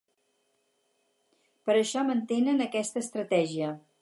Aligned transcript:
Per 1.69 1.75
això 1.75 2.05
mantenen 2.09 2.67
aquesta 2.69 3.05
estratègia. 3.05 3.75